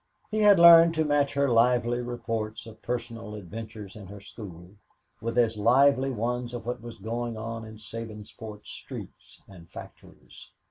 He 0.31 0.39
had 0.39 0.59
learned 0.59 0.95
to 0.95 1.05
match 1.05 1.35
her 1.35 1.47
lively 1.47 2.01
reports 2.01 2.65
of 2.65 2.81
personal 2.81 3.35
adventures 3.35 3.95
in 3.95 4.07
her 4.07 4.19
school 4.19 4.71
with 5.21 5.37
as 5.37 5.59
lively 5.59 6.09
ones 6.09 6.55
of 6.55 6.65
what 6.65 6.81
was 6.81 6.97
going 6.97 7.37
on 7.37 7.63
in 7.65 7.75
Sabinsport's 7.77 8.67
streets 8.71 9.43
and 9.47 9.69
factories. 9.69 10.49